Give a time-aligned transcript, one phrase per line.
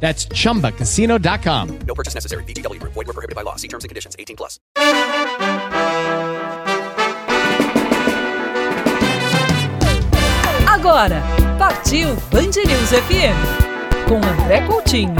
[0.00, 1.78] That's chumbacasino.com.
[1.80, 2.44] No purchase necessary.
[2.44, 2.94] VGW Group.
[2.94, 3.56] Void were prohibited by law.
[3.56, 4.16] See terms and conditions.
[4.18, 4.58] 18 plus.
[10.66, 11.20] Agora,
[11.58, 13.68] partiu Band News FM
[14.08, 15.14] com André Coutinho.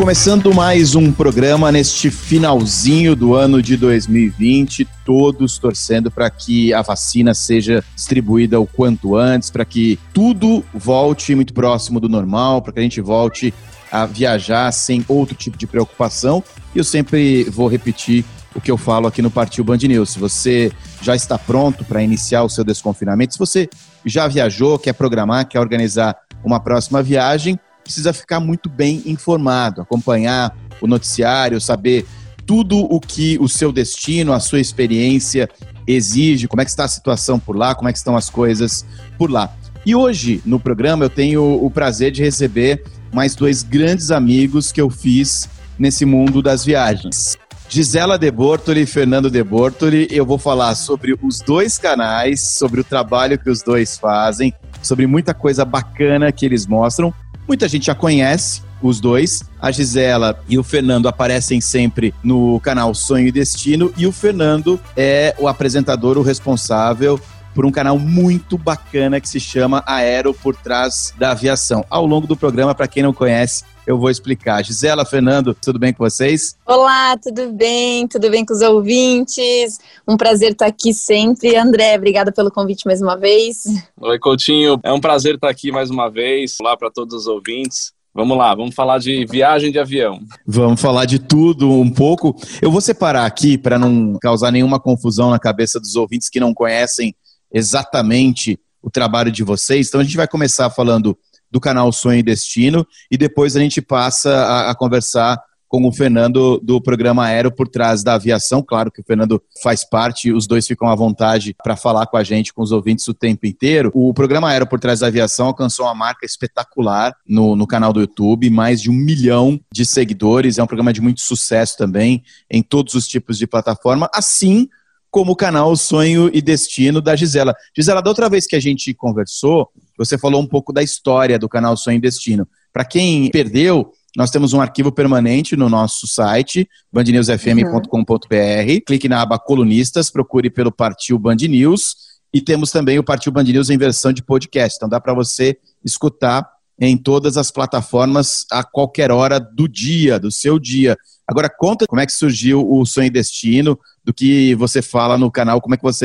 [0.00, 6.80] Começando mais um programa neste finalzinho do ano de 2020, todos torcendo para que a
[6.80, 12.72] vacina seja distribuída o quanto antes, para que tudo volte muito próximo do normal, para
[12.72, 13.52] que a gente volte
[13.92, 16.42] a viajar sem outro tipo de preocupação.
[16.74, 20.08] E eu sempre vou repetir o que eu falo aqui no Partiu Band News.
[20.08, 23.68] Se você já está pronto para iniciar o seu desconfinamento, se você
[24.06, 30.56] já viajou, quer programar, quer organizar uma próxima viagem, precisa ficar muito bem informado, acompanhar
[30.80, 32.06] o noticiário, saber
[32.46, 35.48] tudo o que o seu destino, a sua experiência
[35.86, 38.84] exige, como é que está a situação por lá, como é que estão as coisas
[39.16, 39.54] por lá.
[39.84, 44.80] E hoje, no programa, eu tenho o prazer de receber mais dois grandes amigos que
[44.80, 47.38] eu fiz nesse mundo das viagens.
[47.68, 52.80] Gisela De Bortoli e Fernando De Bortoli, eu vou falar sobre os dois canais, sobre
[52.80, 54.52] o trabalho que os dois fazem,
[54.82, 57.14] sobre muita coisa bacana que eles mostram.
[57.46, 59.42] Muita gente já conhece os dois.
[59.60, 64.80] A Gisela e o Fernando aparecem sempre no canal Sonho e Destino e o Fernando
[64.96, 67.20] é o apresentador, o responsável
[67.54, 71.84] por um canal muito bacana que se chama Aero por Trás da Aviação.
[71.90, 74.64] Ao longo do programa, para quem não conhece, eu vou explicar.
[74.64, 76.56] Gisela, Fernando, tudo bem com vocês?
[76.64, 78.06] Olá, tudo bem?
[78.06, 79.78] Tudo bem com os ouvintes?
[80.06, 81.56] Um prazer estar aqui sempre.
[81.56, 83.64] André, obrigada pelo convite mais uma vez.
[84.00, 84.78] Oi, Coutinho.
[84.84, 86.56] É um prazer estar aqui mais uma vez.
[86.60, 87.92] Olá para todos os ouvintes.
[88.14, 90.20] Vamos lá, vamos falar de viagem de avião.
[90.46, 92.36] Vamos falar de tudo um pouco.
[92.62, 96.54] Eu vou separar aqui para não causar nenhuma confusão na cabeça dos ouvintes que não
[96.54, 97.14] conhecem
[97.52, 99.88] exatamente o trabalho de vocês.
[99.88, 101.16] Então a gente vai começar falando
[101.50, 105.38] do canal Sonho e Destino e depois a gente passa a, a conversar
[105.70, 108.60] com o Fernando do programa Aero por trás da aviação.
[108.60, 112.24] Claro que o Fernando faz parte, os dois ficam à vontade para falar com a
[112.24, 113.88] gente, com os ouvintes o tempo inteiro.
[113.94, 118.00] O programa Aero por trás da aviação alcançou uma marca espetacular no, no canal do
[118.00, 120.58] YouTube, mais de um milhão de seguidores.
[120.58, 124.68] É um programa de muito sucesso também em todos os tipos de plataforma, assim
[125.08, 127.54] como o canal Sonho e Destino da Gisela.
[127.76, 129.68] Gisela, da outra vez que a gente conversou,
[130.00, 132.48] você falou um pouco da história do canal Sonho e Destino.
[132.72, 138.84] Para quem perdeu, nós temos um arquivo permanente no nosso site, bandnewsfm.com.br.
[138.86, 141.96] Clique na aba Colunistas, procure pelo Partiu Band News.
[142.32, 144.76] E temos também o Partiu Band News em versão de podcast.
[144.76, 146.48] Então dá para você escutar
[146.80, 150.96] em todas as plataformas a qualquer hora do dia, do seu dia.
[151.28, 155.30] Agora conta como é que surgiu o Sonho e Destino, do que você fala no
[155.30, 155.98] canal, como é que você